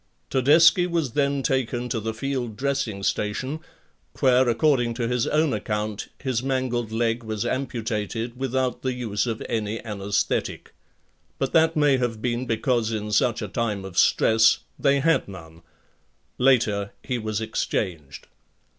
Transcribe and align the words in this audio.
Todeschi 0.31 0.87
was 0.87 1.11
then 1.11 1.43
taken 1.43 1.87
to 1.87 1.99
the 1.99 2.11
field 2.15 2.57
dressing 2.57 3.03
station 3.03 3.59
where 4.19 4.49
according 4.49 4.95
to 4.95 5.07
his 5.07 5.27
own 5.27 5.53
account 5.53 6.07
his 6.19 6.41
mangled 6.41 6.91
leg 6.91 7.21
was 7.21 7.45
amputated 7.45 8.35
without 8.35 8.81
the 8.81 8.93
use 8.93 9.27
of 9.27 9.43
any 9.47 9.79
anesthetic. 9.85 10.73
But 11.37 11.53
that 11.53 11.75
may 11.75 11.97
have 11.97 12.19
been 12.19 12.47
because 12.47 12.91
in 12.91 13.11
such 13.11 13.43
a 13.43 13.47
time 13.47 13.85
of 13.85 13.95
stress 13.95 14.61
they 14.79 15.01
had 15.01 15.27
none. 15.27 15.61
Later 16.39 16.93
he 17.03 17.19
was 17.19 17.39
exchanged. 17.39 18.25